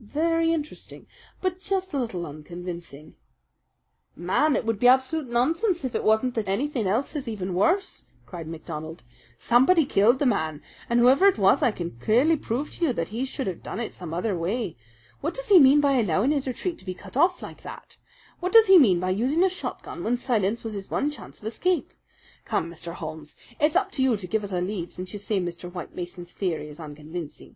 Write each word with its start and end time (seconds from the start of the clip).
"Very 0.00 0.52
interesting, 0.52 1.06
but 1.40 1.60
just 1.60 1.94
a 1.94 2.00
little 2.00 2.26
unconvincing." 2.26 3.14
"Man, 4.16 4.56
it 4.56 4.64
would 4.66 4.80
be 4.80 4.88
absolute 4.88 5.28
nonsense 5.28 5.84
if 5.84 5.94
it 5.94 6.02
wasn't 6.02 6.34
that 6.34 6.48
anything 6.48 6.88
else 6.88 7.14
is 7.14 7.28
even 7.28 7.54
worse!" 7.54 8.04
cried 8.26 8.48
MacDonald. 8.48 9.04
"Somebody 9.38 9.84
killed 9.86 10.18
the 10.18 10.26
man, 10.26 10.62
and 10.90 10.98
whoever 10.98 11.28
it 11.28 11.38
was 11.38 11.62
I 11.62 11.70
could 11.70 12.00
clearly 12.00 12.34
prove 12.36 12.72
to 12.72 12.86
you 12.86 12.92
that 12.94 13.10
he 13.10 13.24
should 13.24 13.46
have 13.46 13.62
done 13.62 13.78
it 13.78 13.94
some 13.94 14.12
other 14.12 14.36
way. 14.36 14.76
What 15.20 15.34
does 15.34 15.48
he 15.48 15.60
mean 15.60 15.80
by 15.80 15.92
allowing 15.92 16.32
his 16.32 16.48
retreat 16.48 16.76
to 16.80 16.84
be 16.84 16.92
cut 16.92 17.16
off 17.16 17.40
like 17.40 17.62
that? 17.62 17.98
What 18.40 18.52
does 18.52 18.66
he 18.66 18.80
mean 18.80 18.98
by 18.98 19.10
using 19.10 19.44
a 19.44 19.48
shotgun 19.48 20.02
when 20.02 20.16
silence 20.18 20.64
was 20.64 20.72
his 20.74 20.90
one 20.90 21.08
chance 21.08 21.38
of 21.38 21.46
escape? 21.46 21.92
Come, 22.44 22.68
Mr. 22.68 22.94
Holmes, 22.94 23.36
it's 23.60 23.76
up 23.76 23.92
to 23.92 24.02
you 24.02 24.16
to 24.16 24.26
give 24.26 24.42
us 24.42 24.50
a 24.50 24.60
lead, 24.60 24.90
since 24.90 25.12
you 25.12 25.20
say 25.20 25.38
Mr. 25.40 25.72
White 25.72 25.94
Mason's 25.94 26.32
theory 26.32 26.68
is 26.68 26.80
unconvincing." 26.80 27.54